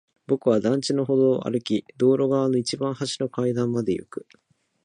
[0.25, 4.27] 僕は団地の歩道を歩き、道路側の一番端の階段まで行く。